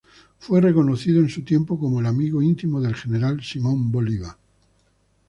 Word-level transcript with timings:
Fue 0.39 0.59
reconocido 0.61 1.19
en 1.19 1.29
su 1.29 1.43
tiempo 1.43 1.77
como 1.79 1.99
el 1.99 2.07
amigo 2.07 2.41
íntimo 2.41 2.81
del 2.81 2.95
general 2.95 3.43
Simón 3.43 3.91
Bolívar. 3.91 4.35